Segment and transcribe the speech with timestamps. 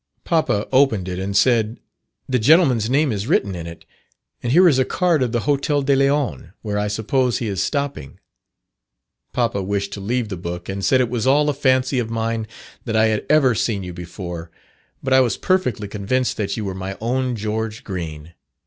[0.23, 1.79] Papa opened it, and said
[2.27, 3.85] 'the gentleman's name is written in it,
[4.41, 7.61] and here is a card of the Hotel de Leon, where I suppose he is
[7.61, 8.19] stopping.'
[9.31, 12.47] Papa wished to leave the book, and said it was all a fancy of mine
[12.83, 14.49] that I had ever seen you before,
[15.03, 18.33] but I was perfectly convinced that you were my own George Green.